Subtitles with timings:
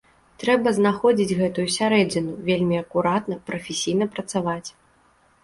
[0.43, 4.69] Трэба знаходзіць гэтую сярэдзіну, вельмі акуратна, прафесійна працаваць.